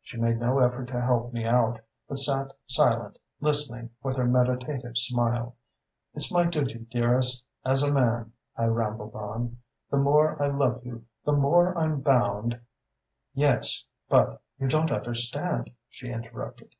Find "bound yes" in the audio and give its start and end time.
12.00-13.84